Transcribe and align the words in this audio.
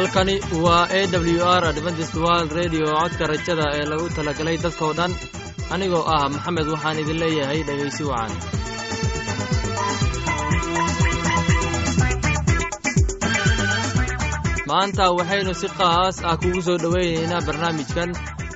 halkani 0.00 0.34
waa 0.64 0.84
a 0.98 1.00
w 1.12 1.42
r 1.60 1.64
adventist 1.70 2.14
world 2.24 2.50
radio 2.60 2.84
codka 3.00 3.24
rajada 3.32 3.66
ee 3.78 3.84
lagu 3.92 4.06
talagalay 4.16 4.56
dadkoo 4.64 4.92
dhan. 4.98 5.12
Anigoo 5.74 6.04
ah 6.14 6.24
maxamed 6.34 6.66
waxaan 6.74 7.00
idin 7.02 7.18
leeyahay 7.22 7.60
dhegaysi 7.68 8.04
wacan. 8.10 8.32
Maanta 14.68 15.04
waxaynu 15.18 15.52
si 15.60 15.68
qaas 15.78 16.16
ah 16.30 16.36
kugu 16.42 16.60
soo 16.66 16.78
dhoweynaynaa 16.82 17.42
barnaamijkan 17.48 18.10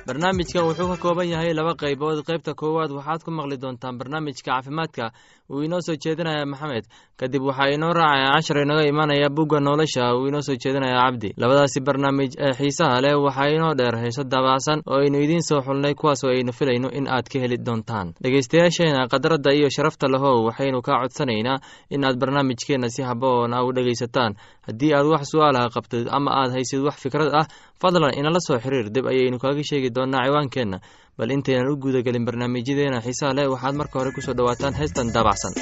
barnaamijkan 0.07 0.63
wuxuu 0.67 0.87
ka 0.93 0.97
kooban 1.01 1.27
yahay 1.29 1.53
laba 1.53 1.73
qaybood. 1.75 2.21
Qaybta 2.27 2.53
koowaad 2.53 2.91
waxaad 2.93 3.23
ku 3.25 3.31
maqli 3.31 3.57
doontaan 3.57 3.97
barnaamijka 3.97 4.45
caafimaadka. 4.51 5.11
Uu 5.49 5.61
inoo 5.65 5.81
soo 5.81 5.95
jeedinaya 5.97 6.45
maxamed. 6.45 6.85
Kadib 7.17 7.41
waxaa 7.41 7.73
inoo 7.73 7.93
raacaya 7.93 8.33
cashar 8.37 8.57
inaga 8.61 8.85
imanaya 8.85 9.29
bugga 9.29 9.59
nolosha 9.59 10.13
uu 10.15 10.27
inoo 10.27 10.41
soo 10.41 10.55
jeedinaya 10.61 11.01
cabdi. 11.05 11.33
Labadaasi 11.37 11.79
barnaamij 11.81 12.31
ee 12.37 12.53
xiisaha 12.53 13.01
leh 13.01 13.13
waxaa 13.17 13.49
inoo 13.55 13.73
dheer 13.73 13.95
heeso 13.97 14.23
daabacsan 14.23 14.81
oo 14.85 14.99
aynu 15.01 15.17
idiin 15.25 15.41
soo 15.41 15.61
xulnay 15.65 15.93
kuwaasoo 15.93 16.29
aynu 16.29 16.51
filayno 16.53 16.89
in 16.93 17.07
aad 17.09 17.25
ka 17.29 17.39
heli 17.39 17.57
doontaan. 17.57 18.13
Dhegaystayaasheena 18.23 19.07
khadradda 19.09 19.53
iyo 19.57 19.69
sharafta 19.69 20.07
lahow 20.07 20.45
waxaynu 20.45 20.81
kaa 20.81 21.01
codsanaynaa 21.01 21.57
in 21.89 22.05
aad 22.05 22.17
barnaamijkeenna 22.21 22.89
si 22.89 23.01
haboona 23.01 23.63
u 23.65 23.73
dhegaysataan. 23.73 24.33
Haddii 24.67 24.93
aad 24.93 25.05
wax 25.13 25.29
su'aalaha 25.33 25.69
qabtid 25.75 26.07
ama 26.11 26.31
aad 26.41 26.51
haysid 26.53 26.81
wax 26.85 26.97
fikrad 27.03 27.29
ah 27.33 27.45
fadlan 27.81 28.13
inala 28.17 28.39
soo 28.47 28.57
xiriir 28.59 28.89
dib 28.89 29.05
ayaynu 29.07 29.37
kaaga 29.39 29.61
sheegi 29.69 29.89
doonaa 29.95 30.25
ciwaankeenna. 30.27 30.77
Bal 31.17 31.29
intaynan 31.35 31.71
u 31.71 31.77
guudagelin 31.83 32.25
barnaamijyadeena 32.27 32.99
xiisaha 33.05 33.33
leh 33.37 33.47
waxaad 33.53 33.75
marka 33.81 33.99
hore 33.99 34.11
ku 34.15 34.21
soo 34.21 34.33
dhowaataan 34.37 34.73
heestan 34.79 35.13
daabacsan 35.15 35.53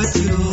jiro 0.00 0.51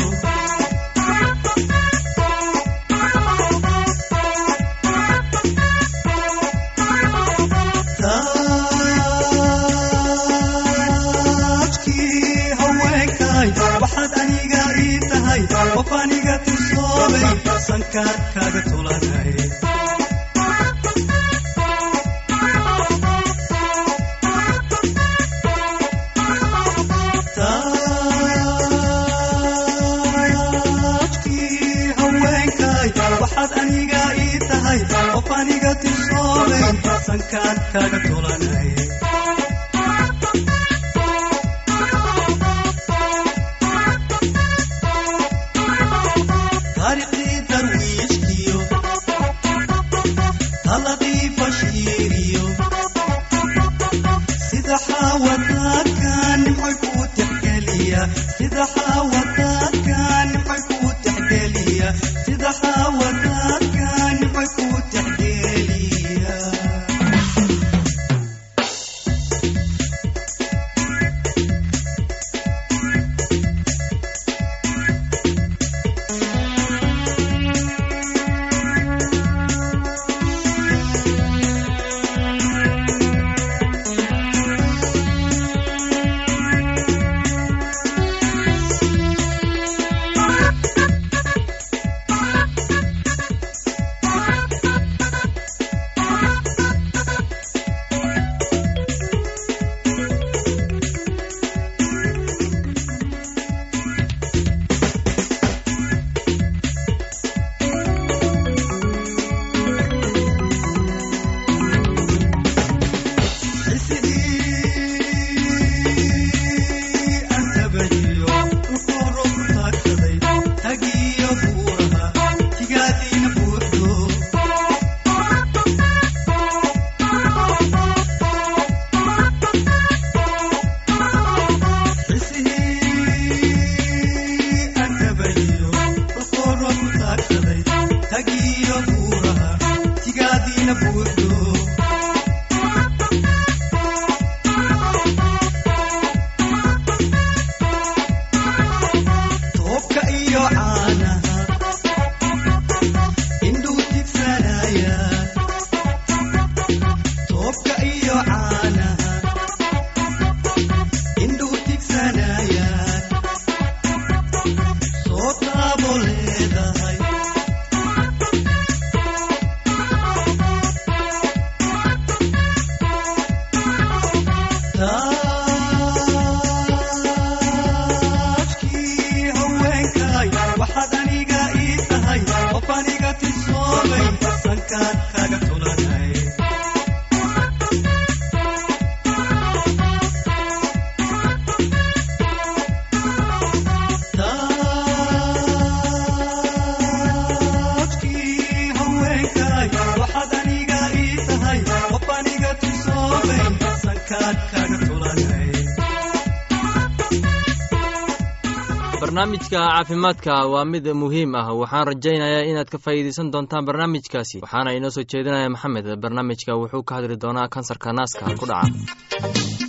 barnaamijka 209.51 209.83
caafimaadka 209.83 210.45
waa 210.47 210.65
mid 210.65 210.85
muhiim 210.93 211.35
ah. 211.35 211.53
Waxaan 211.53 211.87
rajaynayaa 211.87 212.43
inaad 212.51 212.69
ka 212.69 212.77
faa'iidaysan 212.77 213.31
doontaan 213.31 213.65
barnaamijkaasi. 213.65 214.41
Waxaana 214.41 214.71
inoo 214.77 214.89
soo 214.91 215.03
jeedinaya 215.03 215.49
maxamed. 215.49 215.85
Barnaamijka 216.01 216.55
wuxuu 216.55 216.83
ka 216.83 216.95
hadli 216.95 217.17
doonaa 217.21 217.47
kansarka 217.49 217.93
naaska 217.93 218.25
ku 218.39 218.45
dhaca 218.45 219.68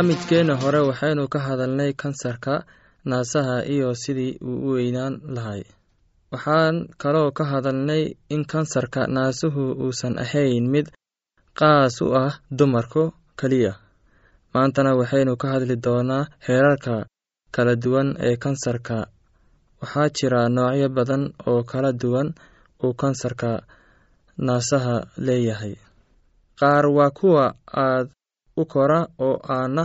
barnaamijkeenna 0.00 0.54
hore 0.56 0.80
waxaynu 0.80 1.28
ka 1.28 1.38
hadalnay 1.38 1.92
kansarka 1.92 2.64
naasaha 3.04 3.64
iyo 3.64 3.94
sidii 3.94 4.38
uu 4.40 4.56
u 4.68 4.72
weynaan 4.72 5.20
lahay. 5.34 5.62
Waxaan 6.32 6.88
kaloo 6.98 7.30
ka 7.32 7.44
hadalnay 7.44 8.14
in 8.30 8.44
kansarka 8.46 9.06
naasuhu 9.06 9.72
uusan 9.84 10.18
ahayn 10.18 10.70
mid 10.70 10.86
qaas 11.58 12.00
u 12.00 12.14
ah 12.16 12.32
dumarku 12.58 13.12
keliya 13.36 13.72
maantana 14.54 14.96
waxaynu 14.96 15.36
ka 15.36 15.48
hadli 15.52 15.76
doonaa 15.84 16.24
heerarka 16.48 17.04
kala 17.54 17.76
duwan 17.76 18.16
ee 18.28 18.36
kansarka. 18.36 19.06
Waxaa 19.82 20.08
jira 20.16 20.48
noocyo 20.48 20.88
badan 20.88 21.24
oo 21.46 21.62
kala 21.62 21.92
duwan 21.92 22.28
uu 22.84 22.94
kansarka 22.94 23.50
naasaha 24.38 24.96
leeyahay. 25.26 25.74
Qaar 26.60 26.86
waa 26.96 27.10
kuwa 27.10 27.54
aad 27.84 28.08
u 28.60 28.64
kora 28.72 29.00
oo 29.26 29.36
aanna 29.56 29.84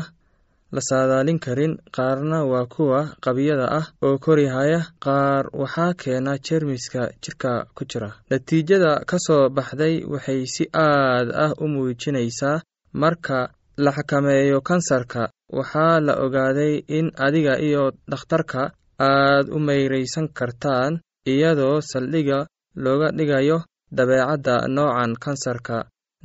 la 0.75 0.81
saadaalin 0.89 1.39
karin. 1.45 1.73
Qaarna 1.95 2.37
waa 2.51 2.65
kuwa 2.73 2.99
qabiyada 3.23 3.65
ah 3.79 3.85
oo 4.05 4.17
korihaya 4.25 4.79
qaar 5.05 5.43
waxaa 5.61 5.93
keena 6.01 6.33
jeermiska 6.45 7.01
jirka 7.23 7.51
ku 7.75 7.83
jira. 7.89 8.09
Natiijada 8.29 8.91
ka 9.09 9.17
soo 9.25 9.49
baxday 9.55 9.95
waxay 10.13 10.41
si 10.53 10.63
aad 10.87 11.27
ah 11.45 11.51
u 11.63 11.65
muujinaysaa 11.73 12.63
marka 13.01 13.37
la 13.83 13.91
xakameeyo 13.97 14.57
kansarka. 14.67 15.23
Waxaa 15.57 15.99
la 16.07 16.13
ogaaday 16.25 16.73
in 16.97 17.07
adiga 17.25 17.53
iyo 17.67 17.83
dhakhtarka 18.11 18.61
aad 18.99 19.45
u 19.55 19.57
mayraysan 19.67 20.27
kartaan 20.37 20.93
iyadoo 21.31 21.77
saldhigga 21.91 22.39
looga 22.83 23.07
dhigayo 23.17 23.57
dabeecadda 23.97 24.55
noocan 24.75 25.11
kansarka 25.23 25.77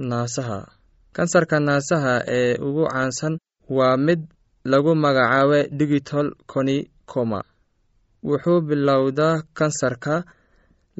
naasaha 0.09 0.59
kansarka 1.17 1.57
naasaha 1.67 2.15
ee 2.39 2.55
ugu 2.67 2.85
caansan 2.93 3.35
waa 3.77 3.97
mid 4.07 4.21
lagu 4.71 4.93
magacaabo 5.05 5.59
digital 5.81 6.27
conicoma 6.53 7.41
wuxuu 8.29 8.61
bilowdaa 8.69 9.43
kansarka 9.59 10.15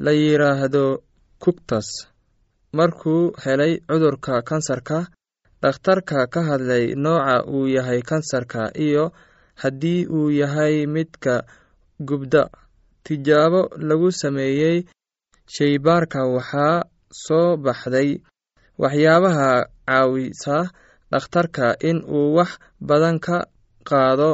la 0.03 0.11
yidhaahdo 0.21 0.85
cugtas 1.43 1.87
markuu 2.77 3.21
helay 3.43 3.73
cudurka 3.89 4.33
kansarka 4.49 4.97
dhakhtarka 5.61 6.27
ka 6.33 6.41
hadlay 6.49 6.85
nooca 7.03 7.35
uu 7.55 7.67
yahay 7.75 8.01
kansarka 8.09 8.61
iyo 8.85 9.03
haddii 9.61 10.05
uu 10.17 10.29
yahay 10.41 10.75
midka 10.95 11.35
gubda. 12.07 12.43
Tijaabo 13.05 13.61
lagu 13.87 14.09
sameeyey 14.21 14.77
shaybaarka 15.55 16.19
waxaa 16.35 16.83
soo 17.25 17.57
baxday 17.65 18.09
waxyaabaha 18.81 19.49
caawisa 19.87 20.71
dhakhtarka 21.11 21.75
in 21.89 21.97
uu 22.07 22.35
wax 22.37 22.51
badan 22.79 23.19
ka 23.25 23.37
qaado 23.89 24.31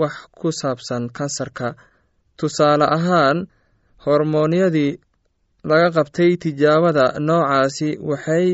wax 0.00 0.14
ku 0.38 0.48
saabsan 0.60 1.10
kansarka. 1.16 1.68
Tusaale 2.38 2.86
ahaan 2.96 3.38
hormoonyadii 4.04 4.92
laga 5.68 5.88
qabtay 5.96 6.30
tijaabada 6.42 7.04
noocaasi 7.26 7.88
waxay 8.10 8.46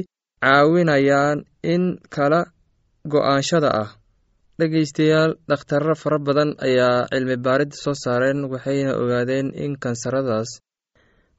caawinayaan 0.43 1.39
in 1.63 1.83
kala 2.15 2.41
go'aanshada 3.13 3.71
ah. 3.83 3.91
Dhegeystayaal 4.59 5.33
dhakhtarro 5.49 5.95
fara 6.03 6.19
badan 6.19 6.51
ayaa 6.67 7.07
cilmi 7.13 7.37
baarid 7.47 7.73
soo 7.83 7.95
saareen 8.05 8.41
waxayna 8.53 8.93
ogaadeen 9.03 9.49
in 9.65 9.73
kansaradaas 9.83 10.51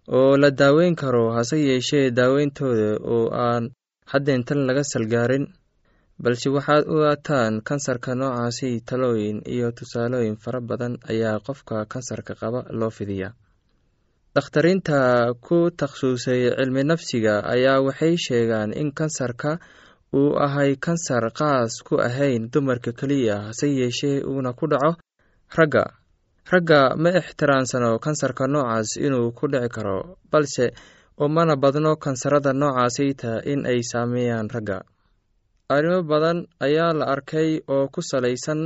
oo 0.07 0.37
la 0.37 0.49
daaweyn 0.51 0.95
karo 0.95 1.31
hase 1.37 1.57
yeeshee 1.69 2.11
daaweyntooda 2.11 2.89
oo 3.15 3.29
aan 3.47 3.63
haddeentan 4.11 4.65
laga 4.67 4.83
salgaarin 4.83 5.45
balse 6.23 6.49
waxaad 6.55 6.83
ogaataan 6.93 7.61
kansarka 7.67 8.15
noocaasi 8.15 8.69
talooyin 8.89 9.41
iyo 9.55 9.71
tusaalooyin 9.77 10.37
fara 10.43 10.61
badan 10.69 10.93
ayaa 11.11 11.39
qofka 11.47 11.85
kansarka 11.91 12.33
qaba 12.41 12.59
loo 12.79 12.89
fidiyaa. 12.97 13.33
Dakhtariinta 14.35 15.33
ku 15.45 15.57
takhasusay 15.79 16.41
cilmi 16.57 16.83
nafsiga 16.83 17.35
ayaa 17.53 17.81
waxay 17.81 18.15
sheegaan 18.25 18.71
in 18.81 18.91
kansarka 18.99 19.51
uu 20.13 20.37
ahay 20.45 20.75
kansar 20.85 21.23
qaas 21.39 21.73
ku 21.87 21.95
ahayn 22.07 22.49
dumarka 22.53 22.91
keliya 22.99 23.35
hase 23.47 23.67
yeeshee 23.79 24.21
uuna 24.31 24.53
ku 24.53 24.65
dhaco 24.71 24.91
ragga 25.57 25.83
ragga 26.51 26.81
ma 27.01 27.09
ixtiraansano 27.19 27.89
kansarka 28.05 28.43
noocaas 28.53 28.89
inuu 29.05 29.31
ku 29.37 29.45
dhici 29.51 29.69
karo 29.75 29.97
balse 30.31 30.65
umana 31.25 31.53
badno 31.63 31.91
kansarada 32.03 32.51
noocaasayta 32.61 33.31
in 33.51 33.65
ay 33.71 33.79
saameeyaan 33.91 34.49
ragga. 34.55 34.77
Arrimo 35.73 35.99
badan 36.11 36.39
ayaa 36.65 36.93
la 36.99 37.05
arkay 37.13 37.49
oo 37.75 37.85
ku 37.93 38.01
salaysan 38.09 38.61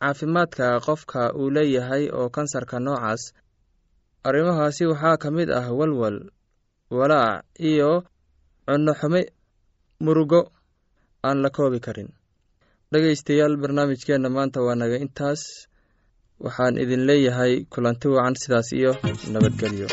caafimaadka 0.00 0.66
qofka 0.86 1.20
uu 1.40 1.50
leeyahay 1.56 2.04
oo 2.18 2.28
kansarka 2.36 2.76
noocaas. 2.86 3.22
Arrimahaasi 4.26 4.84
waxaa 4.90 5.16
ka 5.22 5.28
mid 5.36 5.48
ah 5.50 5.66
walwal 5.78 6.18
walaac 6.98 7.44
iyo 7.70 7.90
cunno 8.68 8.92
xume 9.00 9.20
murugo 10.04 10.40
aan 11.26 11.38
la 11.42 11.50
koobi 11.56 11.80
karin. 11.86 12.10
Dhegaystayaal 12.92 13.54
barnaamijkeenna 13.62 14.28
maanta 14.36 14.60
waa 14.66 14.76
naga 14.80 14.98
intaas 15.04 15.42
waxaan 16.44 16.74
idin 16.84 17.02
leeyahay 17.08 17.52
kulanti 17.72 18.06
wacan 18.14 18.34
sidaas 18.42 18.68
iyo 18.78 18.92
nabadgelyo 19.32 19.86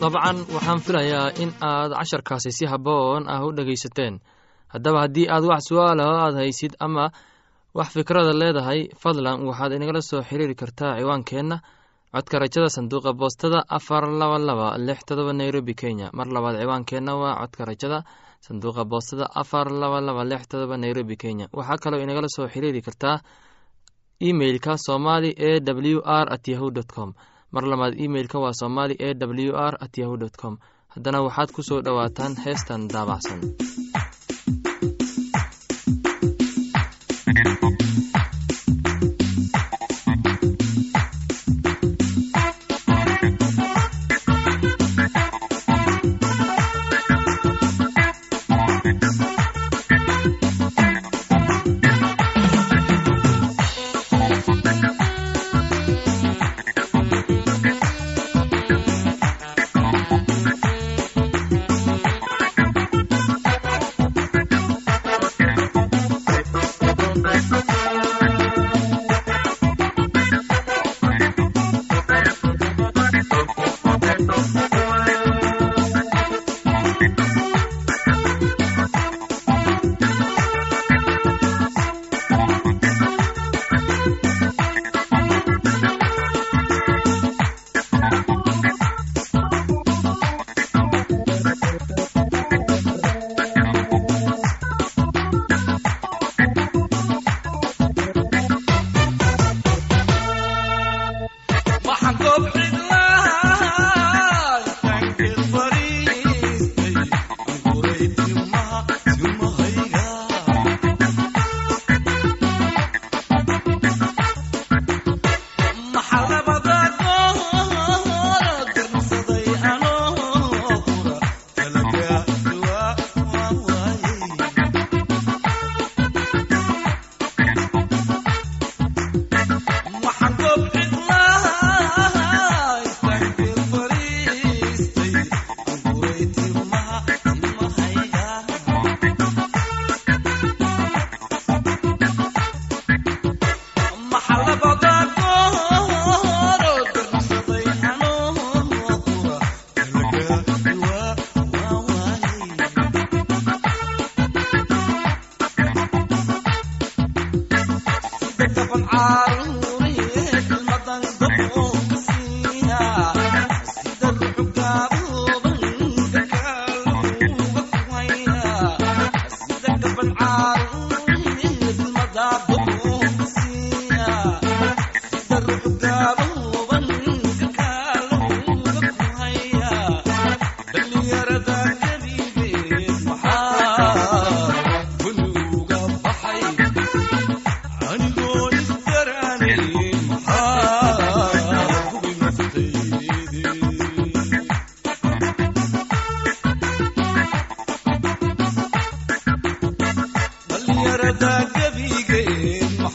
dabcan 0.00 0.36
waxaan 0.54 0.80
filayaa 0.86 1.28
in 1.42 1.50
aad 1.70 1.90
casharkaasi 1.98 2.50
si 2.58 2.64
habboon 2.72 3.22
ah 3.34 3.40
u 3.46 3.52
dhegaysateen 3.56 4.14
haddaba 4.74 4.98
haddii 5.04 5.26
aad 5.34 5.44
wax 5.50 5.62
su'aalaho 5.68 6.14
aad 6.24 6.34
haysid 6.42 6.72
ama 6.86 7.04
wax 7.78 7.88
fikrada 7.96 8.32
leedahay 8.42 8.80
fadlan 9.02 9.38
waxaad 9.48 9.72
inagala 9.76 10.00
soo 10.10 10.22
xiriiri 10.28 10.54
kartaa 10.60 10.96
ciwaankeenna. 10.98 11.58
Codka 12.14 12.38
rajada 12.42 12.68
sanduuqa 12.76 13.12
boostada 13.20 13.58
afar 13.76 14.04
laba 14.20 14.38
laba 14.48 14.68
lix 14.86 15.00
todoba 15.08 15.32
nairobi 15.32 15.74
kenya. 15.80 16.06
Mar 16.18 16.26
labaad 16.34 16.56
ciwaankeenna 16.62 17.12
waa 17.20 17.34
codka 17.40 17.62
rajada 17.70 17.98
sanduuqa 18.46 18.82
boostada 18.90 19.26
afar 19.40 19.66
laba 19.82 20.00
laba 20.06 20.22
lix 20.30 20.42
todoba 20.50 20.74
nairobi 20.76 21.16
kenya. 21.22 21.46
Waxaa 21.58 21.78
kaloo 21.82 22.00
inagala 22.04 22.28
soo 22.36 22.46
xiriiri 22.52 22.80
kartaa 22.86 23.16
emeilka 24.28 24.72
somali 24.86 25.30
e 25.48 25.60
w 25.94 26.00
r 26.04 26.26
at 26.34 26.44
yahu 26.48 26.70
dt 26.76 26.90
com 26.94 27.14
mar 27.52 27.64
labaad 27.72 27.94
imeilka 28.04 28.38
waa 28.44 28.52
somali 28.52 28.94
e 28.98 29.14
w 29.14 29.52
r 29.56 29.74
at 29.84 29.98
yahu 29.98 30.16
com. 30.40 30.58
Haddana 30.94 31.22
waxaad 31.26 31.50
ku 31.54 31.62
soo 31.62 31.80
dhowaataan 31.86 32.34
heestan 32.44 32.88
daabacsan 32.88 33.40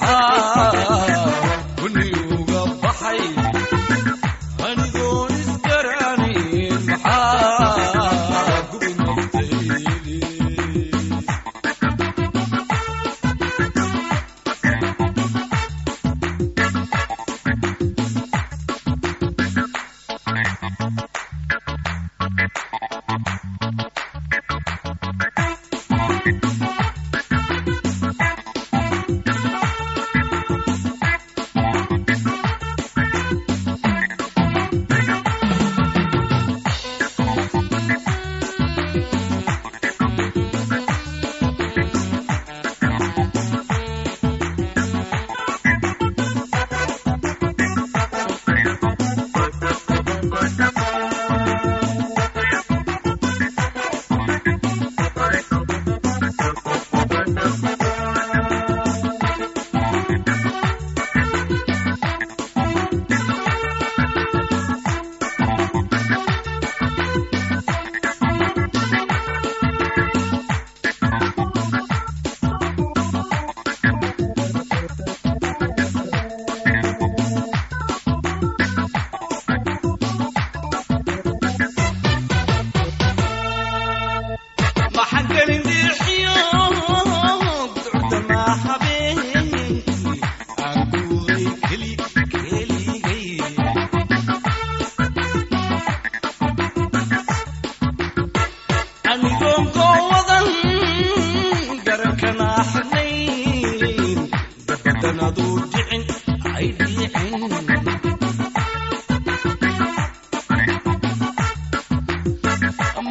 Ah, 0.02 0.08
ah, 0.08 0.54
ah. 0.54 0.55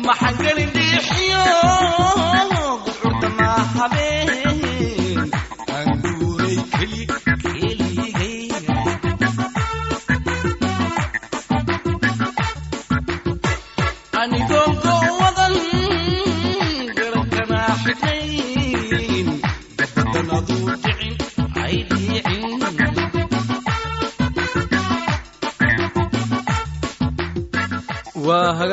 Waa 0.07 0.17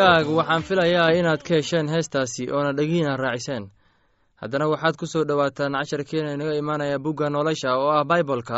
hagaag 0.01 0.27
waxaan 0.37 0.63
filayaa 0.67 1.09
inaad 1.19 1.41
ka 1.47 1.53
hesheen 1.55 1.87
heestaasi 1.93 2.43
oona 2.51 2.71
dhegihiina 2.77 3.17
raaciseen. 3.17 3.69
Haddana 4.41 4.65
waxaad 4.73 4.95
ku 4.97 5.05
soo 5.05 5.23
dhowaataan 5.29 5.73
casharkeena 5.79 6.33
inaga 6.33 6.53
imaanaya 6.61 6.97
bugga 6.99 7.29
nolosha 7.29 7.77
oo 7.77 7.89
ah 7.97 8.03
baibolka 8.09 8.57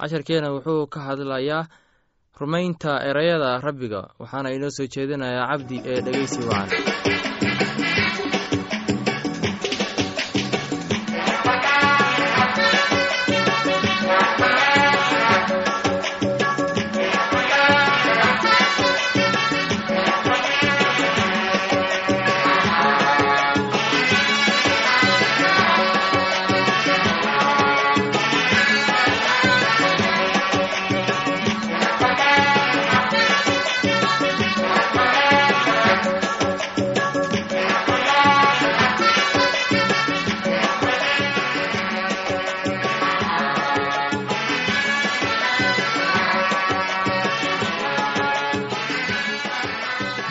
casharkeena 0.00 0.52
wuxuu 0.54 0.86
ka 0.92 1.00
hadlayaa 1.08 1.68
rumaynta 2.40 2.92
ereyada 3.08 3.60
rabbiga 3.66 4.00
waxaana 4.20 4.52
inoo 4.56 4.70
soo 4.76 4.86
jeedinayaa 4.94 5.48
cabdi 5.50 5.76
ee 5.90 6.00
dhegeysi 6.04 6.40
wacan 6.48 7.33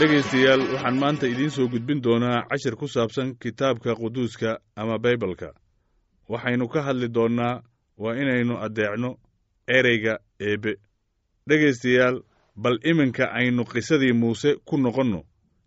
dhegaystayaal 0.03 0.61
waxaan 0.73 0.97
maanta 0.99 1.27
idiin 1.27 1.51
soo 1.51 1.67
gudbin 1.71 2.01
doonaa 2.03 2.45
cashir 2.49 2.75
ku 2.75 2.87
saabsan 2.87 3.35
kitaabka 3.39 3.95
quduuska 3.95 4.59
ama 4.75 4.97
baybalka 4.99 5.53
waxaynu 6.29 6.67
ka 6.67 6.81
hadli 6.87 7.07
doonnaa 7.13 7.63
waa 7.97 8.15
inaynu 8.21 8.57
addeecno 8.65 9.09
ereyga 9.67 10.17
eebbe 10.39 10.71
dhegaystayaal 11.47 12.17
bal 12.55 12.77
iminka 12.83 13.25
aynu 13.39 13.63
qisadii 13.65 14.13
muuse 14.13 14.55
ku 14.65 14.77
noqonno. 14.77 15.23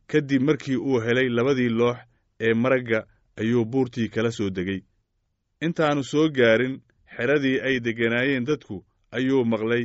Kadib 0.07 0.43
markii 0.43 0.77
uu 0.77 1.01
helay 1.01 1.29
labadii 1.29 1.69
loox 1.69 1.97
ee 2.41 2.55
maragga 2.55 3.07
ayuu 3.41 3.65
buurtii 3.65 4.09
kala 4.09 4.31
soo 4.31 4.51
degay. 4.51 4.81
Intaannu 5.61 6.05
soo 6.05 6.29
gaarin 6.29 6.81
xeradii 7.17 7.61
ay 7.61 7.81
degganaayeen 7.81 8.45
dadku 8.45 8.85
ayuu 9.11 9.45
maqlay 9.45 9.85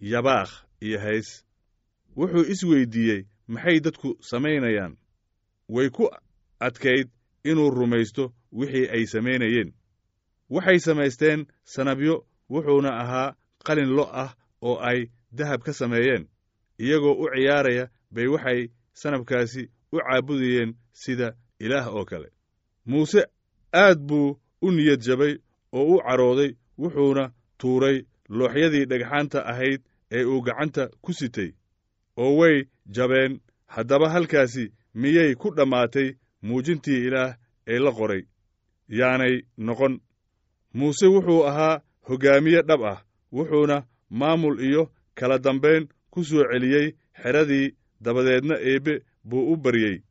yabaakh 0.00 0.52
iyo 0.80 0.98
hays. 1.00 1.44
Wuxuu 2.16 2.44
isweyddiiyey 2.52 3.31
maxay 3.48 3.80
dadku 3.80 4.16
samaynayaan 4.20 4.96
way 5.68 5.88
ku 5.90 6.10
adkayd 6.60 7.08
inuu 7.44 7.70
rumaysto 7.70 8.32
wixii 8.52 8.88
ay 8.88 9.06
samaynayeen 9.06 9.72
waxay 10.50 10.78
samaysteen 10.78 11.46
sanabyo 11.64 12.26
wuxuuna 12.50 12.90
ahaa 13.02 13.34
qalin 13.66 13.90
lo' 13.96 14.10
ah 14.12 14.34
oo 14.62 14.76
ay 14.80 15.10
dahab 15.32 15.62
ka 15.62 15.72
sameeyeen. 15.72 16.28
Iyagoo 16.78 17.14
u 17.22 17.26
ciyaaraya 17.34 17.88
bay 18.10 18.26
waxay 18.26 18.68
sanabkaasi 18.92 19.70
u 19.92 19.96
caabudayeen 19.98 20.74
sida 20.92 21.36
ilaah 21.60 21.94
oo 21.94 22.04
kale. 22.04 22.28
Muuse 22.86 23.22
aad 23.72 23.98
buu 23.98 24.38
u 24.62 24.70
niyad 24.70 25.00
jabay 25.00 25.38
oo 25.72 25.94
u 25.94 25.98
carooday 26.06 26.50
wuxuuna 26.78 27.32
tuuray 27.58 27.96
looxyadii 28.28 28.84
dhagxaanta 28.90 29.46
ahayd 29.46 29.80
ee 30.10 30.24
uu 30.24 30.40
gacanta 30.42 30.88
ku 31.02 31.12
sitay 31.12 31.50
oo 32.16 32.36
way 32.36 32.64
jabeen 32.86 33.40
haddaba 33.66 34.08
halkaasi 34.10 34.72
miyay 34.94 35.34
ku 35.34 35.50
dhammaatay 35.56 36.08
muujintii 36.42 37.06
ilaah 37.06 37.36
ee 37.66 37.78
la 37.78 37.92
qoray? 37.92 38.22
Yaanay 38.88 39.42
noqon. 39.58 40.00
Muuse 40.74 41.06
wuxuu 41.06 41.46
ahaa 41.46 41.80
hoggaamiye 42.08 42.62
dhab 42.62 42.82
ah 42.84 43.04
wuxuuna 43.32 43.86
maamul 44.10 44.60
iyo 44.60 44.90
kala 45.14 45.38
dambayn 45.38 45.88
ku 46.10 46.24
soo 46.24 46.44
celiyey 46.50 46.94
xeradii 47.22 47.74
dabadeedna 48.00 48.56
eebbe 48.60 48.94
buu 49.24 49.52
u 49.52 49.56
baryey 49.56 50.02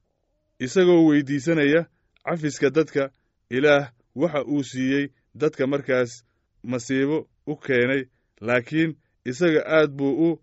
isagoo 0.60 1.06
weyddiisanaya 1.08 1.86
cafiska 2.26 2.70
dadka. 2.70 3.12
Ilaah 3.50 3.92
waxa 4.16 4.44
uu 4.46 4.64
siiyey 4.64 5.06
dadka 5.36 5.68
markaas 5.68 6.24
masiibo 6.64 7.28
u 7.48 7.56
keenay 7.56 8.04
laakiin 8.42 8.96
isaga 9.26 9.62
aad 9.66 9.92
buu 9.98 10.14
u 10.32 10.42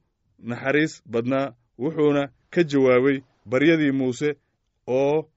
naxariis 0.48 1.02
badnaa 1.12 1.54
wuxuuna 1.78 2.22
ka 2.50 2.62
jawaabay 2.70 3.22
baryadii 3.50 3.92
muuse 3.92 4.28
oo 4.86 5.28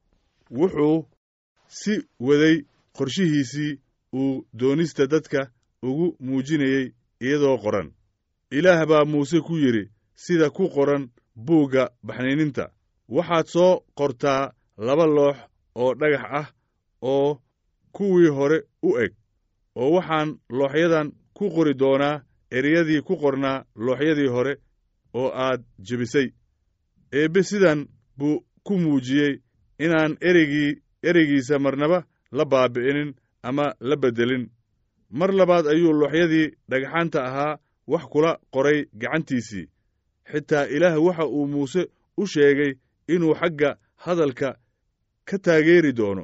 wuxuu 0.60 1.06
si 1.68 1.94
waday 2.20 2.56
qorshihiisii 2.98 3.80
uu 4.14 4.46
doonista 4.54 5.08
dadka 5.08 5.52
ugu 5.84 6.16
muujinayey 6.20 6.92
iyadoo 7.22 7.58
qoran. 7.58 7.92
Ilaah 8.52 8.86
baa 8.90 9.06
muuse 9.06 9.40
ku 9.42 9.54
yidhi 9.58 9.90
sida 10.16 10.50
ku 10.50 10.70
qoran 10.70 11.10
buugga 11.36 11.90
baxniininta 12.04 12.72
waxaad 13.10 13.46
soo 13.48 13.80
qortaa 13.98 14.52
laba 14.78 15.06
loox 15.06 15.38
oo 15.76 15.94
dhagax 16.00 16.24
ah 16.40 16.48
oo 17.02 17.40
kuwii 17.96 18.30
hore 18.38 18.58
u 18.84 18.98
eg 19.04 19.12
oo 19.76 19.92
waxaan 19.96 20.30
looxyadan 20.50 21.08
ku 21.34 21.50
qori 21.56 21.74
doonaa 21.74 22.22
ereyadii 22.52 23.02
ku 23.02 23.14
qornaa 23.22 23.64
looxyadii 23.76 24.28
hore 24.36 24.54
oo 25.14 25.30
aad 25.46 25.62
jebisay. 25.88 26.28
Eebbe 27.12 27.44
sidan 27.44 27.88
buu 28.18 28.44
ku 28.64 28.74
muujiyey 28.78 29.34
inaan 29.80 30.18
ereygii 30.22 30.72
ereygiisa 31.04 31.60
marnaba 31.60 32.06
la 32.32 32.46
baabi'inin 32.46 33.16
ama 33.44 33.66
la 33.80 33.96
beddelin. 34.02 34.50
Mar 35.10 35.32
labaad 35.34 35.66
ayuu 35.68 35.94
looxyadii 36.00 36.48
dhagxaanta 36.70 37.20
ahaa 37.30 37.60
wax 37.88 38.04
kula 38.12 38.32
qoray 38.54 38.80
gacantiisii. 39.02 39.66
Xitaa 40.32 40.66
ilaah 40.76 40.96
waxa 41.06 41.26
uu 41.28 41.48
muuse 41.48 41.82
u 42.18 42.28
sheegay 42.28 42.74
inuu 43.14 43.34
xagga 43.40 43.70
hadalka 44.04 44.50
ka 45.28 45.38
taageeri 45.40 45.92
doono. 45.94 46.24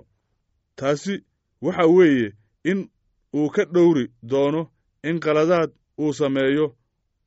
Taasi 0.75 1.23
waxa 1.61 1.85
weeye 1.95 2.33
in 2.63 2.89
uu 3.35 3.49
ka 3.49 3.63
dhowri 3.65 4.05
doono 4.23 4.71
in 5.03 5.19
qaladaad 5.19 5.71
uu 5.99 6.13
sameeyo 6.13 6.75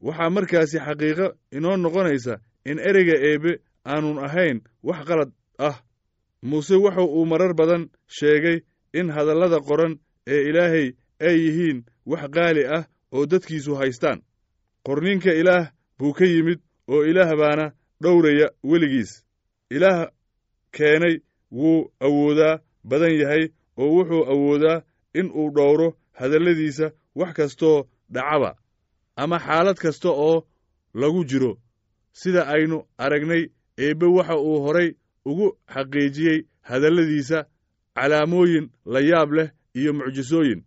waxaa 0.07 0.31
markaasi 0.37 0.79
xaqiiqo 0.87 1.27
inoo 1.57 1.77
noqonaysa 1.77 2.35
in 2.71 2.79
ereyga 2.89 3.17
eebbe 3.29 3.53
aanun 3.93 4.19
ahayn 4.27 4.59
wax 4.89 5.01
qalad 5.09 5.31
ah 5.59 5.77
muuse 6.49 6.75
wuxa 6.85 7.03
uu 7.03 7.25
marar 7.27 7.53
badan 7.55 7.83
sheegay 8.17 8.59
in 8.99 9.09
hadallada 9.17 9.59
qoran 9.69 9.93
ee 10.33 10.43
ilaahay 10.49 10.87
ay 11.27 11.37
yihiin 11.45 11.79
wax 12.11 12.23
qaali 12.37 12.63
ah 12.77 12.85
oo 13.13 13.27
dadkiisu 13.27 13.73
haystaan. 13.81 14.19
Qorniinka 14.87 15.33
ilaah 15.41 15.65
buu 15.99 16.13
ka 16.13 16.25
yimid 16.25 16.61
oo 16.89 17.03
ilaah 17.11 17.31
baana 17.41 17.67
dhowraya 18.03 18.47
weligiis. 18.65 19.25
Ilaah 19.71 20.09
keenay 20.77 21.21
wuu 21.53 21.93
awoodaa 22.01 22.61
badan 22.85 23.15
yahay 23.21 23.45
oo 23.77 23.89
wuxuu 23.97 24.25
awoodaa 24.33 24.83
in 25.15 25.31
uu 25.35 25.51
dhowro 25.57 25.89
hadalladiisa 26.19 26.87
wax 27.15 27.33
kastoo 27.37 27.79
dhacaba 28.15 28.51
ama 29.23 29.37
xaalad 29.47 29.77
kasta 29.83 30.09
oo 30.27 30.37
lagu 31.01 31.21
jiro. 31.31 31.53
Sida 32.21 32.43
aynu 32.55 32.79
aragnay 33.05 33.43
eebbe 33.85 34.07
waxa 34.17 34.37
uu 34.49 34.59
horay 34.65 34.89
ugu 35.29 35.47
xaqiijiyey 35.75 36.39
hadalladiisa 36.69 37.39
calaamooyin 37.97 38.67
la 38.93 39.01
yaab 39.11 39.31
leh 39.39 39.49
iyo 39.79 39.93
mucjisooyin. 39.99 40.61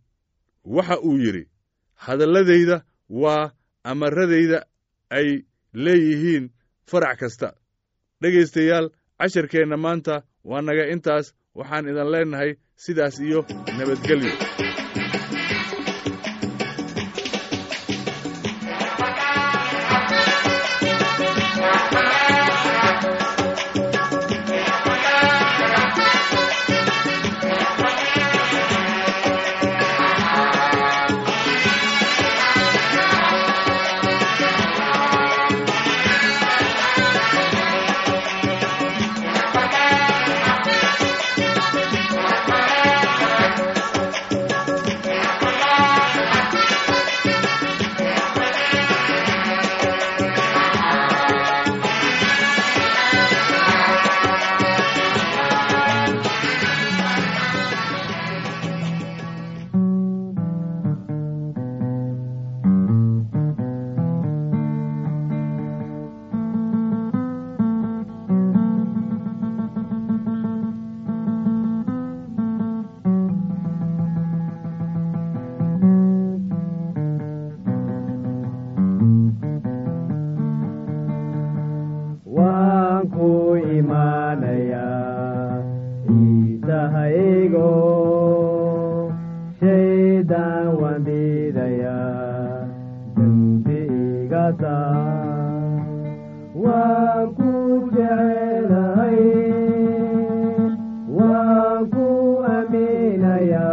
Waxa 0.76 0.96
uu 1.08 1.18
yidhi 1.24 1.44
hadalladayda 2.06 2.78
waa 3.22 3.52
amaradayda 3.92 4.60
ay 5.18 5.30
leeyihiin 5.84 6.46
farac 6.90 7.20
kasta. 7.20 7.48
Dhegaystayaal 8.22 8.88
casharkeenna 9.20 9.78
maanta 9.86 10.16
waa 10.50 10.62
naga 10.68 10.86
intaas 10.94 11.26
waxaan 11.58 11.90
idan 11.92 12.10
leennahay 12.14 12.52
sidaas 12.84 13.16
iyo 13.28 13.40
nabadgelyo 13.78 14.32
ku 101.94 102.06
aaminayaa 102.54 103.73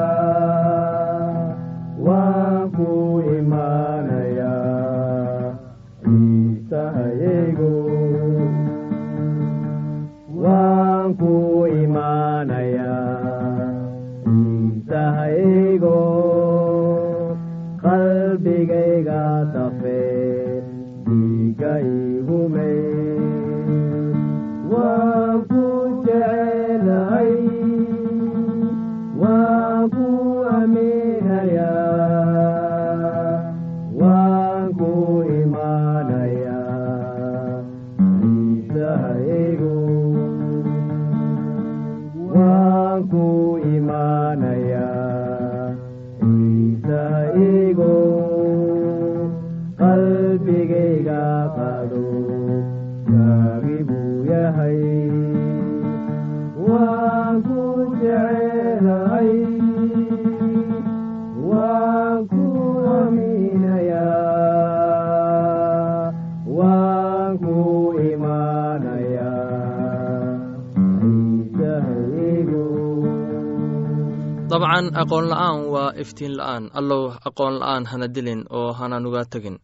dabcan 74.80 74.96
aqoon 75.02 75.28
la'aan 75.28 75.58
waa 75.72 75.92
iftiin 76.02 76.36
la'aan. 76.36 76.70
Allow 76.74 77.12
aqoon 77.28 77.58
la'aan 77.60 77.84
hana 77.86 78.08
dilin 78.08 78.44
oo 78.50 78.72
hana 78.72 78.98
nuga 79.00 79.24
tegin 79.24 79.58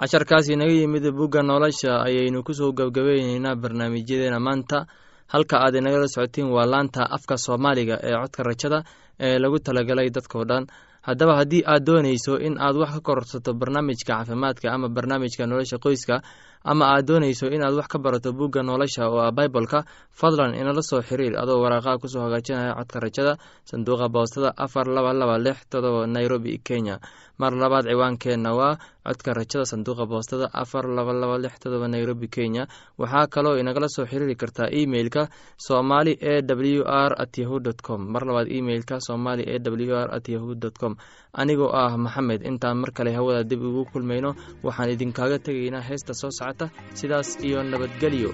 casharkaas 0.00 0.48
inaga 0.48 0.72
yimid 0.72 1.04
bugga 1.12 1.42
nolosha 1.42 2.02
ayaynu 2.06 2.42
ku 2.42 2.52
soo 2.54 2.72
gebgabaynaynaa 2.72 3.56
barnaamijyadeena 3.56 4.40
maanta. 4.40 4.86
Halka 5.28 5.56
aad 5.60 5.74
inagala 5.74 6.08
socotiin 6.08 6.48
waa 6.50 6.66
laanta 6.66 7.02
afka 7.16 7.36
soomaaliga 7.36 7.96
ee 8.02 8.14
codka 8.22 8.42
rajada 8.42 8.78
ee 9.20 9.38
lagu 9.38 9.58
talagalay 9.58 10.08
dadkao 10.10 10.44
dhan. 10.44 10.64
Haddaba 11.06 11.36
haddii 11.36 11.62
aad 11.66 11.84
doonayso 11.86 12.34
in 12.40 12.56
aad 12.58 12.76
wax 12.76 12.90
ka 12.94 13.00
kororsato 13.00 13.52
barnaamijka 13.54 14.08
caafimaadka 14.14 14.72
ama 14.72 14.88
barnaamijka 14.88 15.46
nolosha 15.46 15.78
qoyska 15.78 16.22
ama 16.64 16.84
aad 16.92 17.06
doonayso 17.08 17.46
inaad 17.48 17.74
wax 17.74 17.88
ka 17.88 17.98
barato 17.98 18.32
bugga 18.32 18.62
nolosha 18.62 19.08
oo 19.08 19.20
ah 19.20 19.32
biboleka 19.32 19.84
fadlan 20.12 20.54
inala 20.54 20.82
soo 20.82 21.00
xiriir 21.00 21.34
adoo 21.40 21.60
waraaqaha 21.64 21.98
ku 22.00 22.08
soo 22.08 22.20
hagaajinaya 22.26 22.74
codka 22.76 23.00
rajada 23.00 23.32
sanduuqa 23.64 24.08
boostada 24.08 24.52
afar 24.56 24.86
laba 24.86 25.12
laba 25.12 25.38
lix 25.38 25.58
todoba 25.70 26.06
nairobi 26.06 26.58
kenya. 26.58 27.00
Mar 27.40 27.56
labaad 27.56 27.88
ciwaankeenna 27.88 28.50
waa 28.52 28.76
codka 29.06 29.32
rajada 29.32 29.64
sanduuqa 29.64 30.04
boostada 30.06 30.46
afar 30.52 30.84
laba 30.84 31.12
laba 31.16 31.38
lix 31.40 31.56
todoba 31.62 31.88
nairobi 31.88 32.28
kenya. 32.28 32.66
Waxaa 33.00 33.26
kaloo 33.32 33.56
inagala 33.56 33.88
soo 33.88 34.04
xiriiri 34.04 34.36
kartaa 34.36 34.68
emeilka 34.68 35.28
somali 35.56 36.12
e 36.20 36.42
w 36.44 36.84
r 36.84 37.12
at 37.16 37.32
yahu 37.38 37.60
dt 37.64 37.80
com. 37.80 38.00
Mar 38.12 38.22
labaad 38.28 38.48
emeilka 38.52 39.00
somali 39.00 39.42
e 39.48 39.56
w 39.58 39.94
r 39.96 40.08
at 40.12 40.28
yahu 40.28 40.54
dt 40.54 40.76
com. 40.78 40.96
Anigoo 41.32 41.70
ah 41.72 41.96
maxamed 41.96 42.42
intaan 42.44 42.76
mar 42.82 42.90
kale 42.92 43.14
hawada 43.16 43.44
dib 43.44 43.62
ugu 43.62 43.84
kulmayno 43.92 44.34
waxaan 44.66 44.90
idinkaaga 44.90 45.38
tegaynaa 45.38 45.80
heesta 45.88 46.12
soo 46.12 46.28
socota 46.50 46.66
sidaas 46.98 47.28
iyo 47.46 47.58
nabadgelyo. 47.70 48.30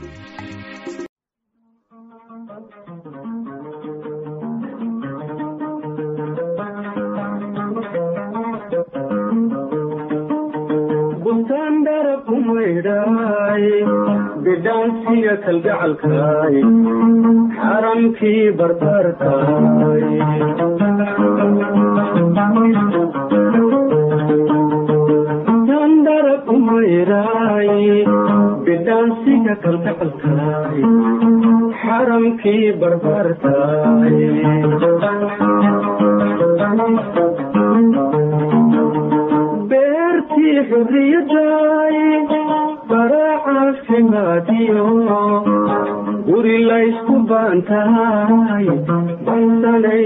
Bidhaansiga 14.45 15.35
kalgacalkaay 15.45 16.57
xaramkii 17.61 18.43
barbaarkaay 18.59 20.05
umaydhaay 26.77 27.69
bidhaansiga 28.67 29.55
kalgacalkaay 29.65 30.83
xaramkii 31.83 32.67
beertii 39.71 40.57
xurriyaday 40.71 41.97
baraacafimaadiyo 42.91 44.85
guri 46.37 46.57
laysku 46.69 47.15
baantahay 47.29 48.67
baysanay 49.27 50.05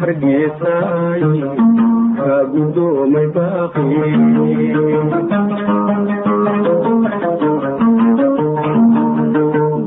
hargeysaay 0.00 1.22
kaa 2.18 2.40
gudoomay 2.54 3.26
baaqi 3.36 3.84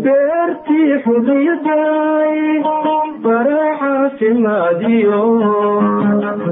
beertii 0.06 0.98
xurriyaday 1.06 2.40
baraacafimaadiyo 4.20 5.22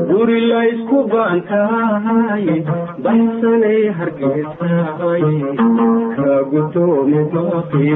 guri 0.10 0.39
laysku 0.52 0.97
baantahay 1.12 2.45
gudoomi 6.52 7.21
baaqi 7.34 7.91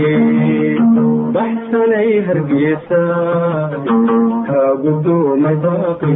baxsanay 1.36 2.12
hargeysaay 2.28 3.86
kaa 4.48 4.72
gudoomi 4.84 5.54
baaqi 5.64 6.14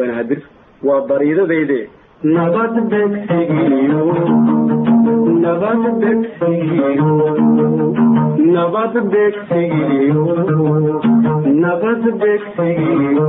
banaadir 0.00 0.40
waa 0.88 1.00
bariidadayde 1.10 1.80
nabad 2.36 2.74
begsigiyo 2.92 4.02
nabad 5.44 5.82
begsigiyo 6.02 7.10
nabad 8.54 8.94
begsigiyo 9.14 10.24
nabad 11.64 12.02
begsigiyo 12.22 13.26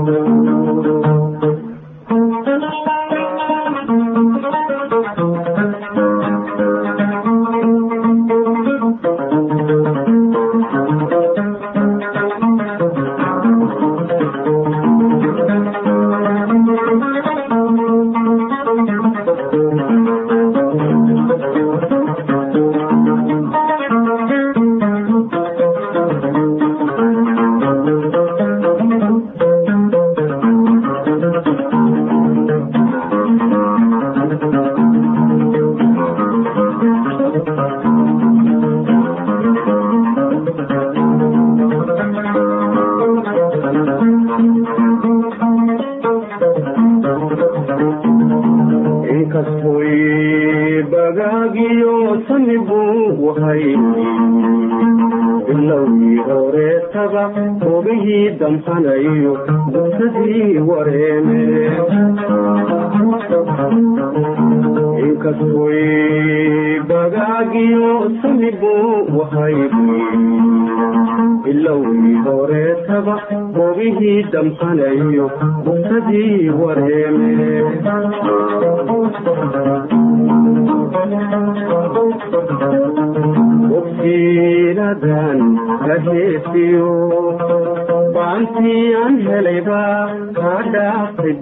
inkastoy 49.30 50.84
bagaagiyo 50.92 52.22
sani 52.28 52.58
buu 52.68 53.26
wahay 53.26 53.66
bilowgii 55.48 56.18
horeetaba 56.30 57.24
hogihii 57.64 58.30
damhanayo 58.40 59.34
dugsadii 59.74 60.58
wareeme 60.70 61.42
inkastoy 65.06 66.80
bagaagiyo 66.90 68.12
sani 68.22 68.52
bilowgii 71.44 72.16
horeetaba 72.90 73.16
hogihii 73.56 74.24
damhanayo 74.32 75.32
dugsadii 75.66 76.50
wareeme 76.50 77.62
ogsiinadan 83.78 85.40
kaheesiyo 85.86 86.90
baantii 88.16 88.86
aan 89.02 89.18
helayba 89.28 89.84
kaa 90.40 90.60
dhaaftay 90.76 91.36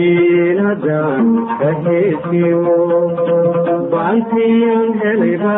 ogsiinadan 0.00 1.24
heesiyo 1.84 2.59
baantiyan 4.10 4.88
helayba 5.00 5.56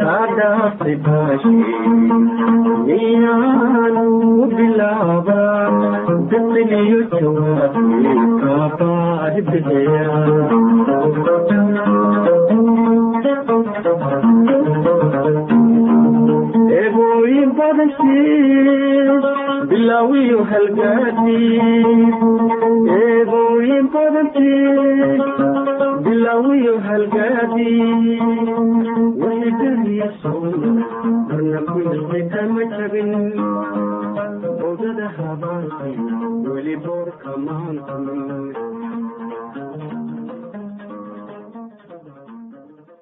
kaa 0.00 0.26
dhaaftay 0.36 0.94
baashi 1.06 1.50
miyaanu 2.86 4.04
bilaaba 4.52 5.40
biqiliyo 6.30 7.00
jawaabi 7.12 8.14
kaabaadi 8.44 9.40
bixiya 9.50 10.04